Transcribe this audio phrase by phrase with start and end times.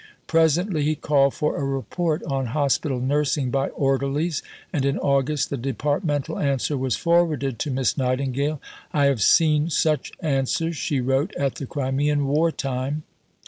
[0.25, 4.41] Presently he called for a report on hospital nursing by orderlies,
[4.73, 8.59] and in August the Departmental answer was forwarded to Miss Nightingale.
[8.93, 13.03] "I have seen such answers," she wrote, "at the Crimean war time.